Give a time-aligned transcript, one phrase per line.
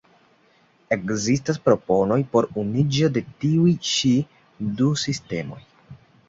[0.95, 4.15] Ekzistas proponoj por unuiĝo de tiuj ĉi
[4.81, 5.61] du sistemoj.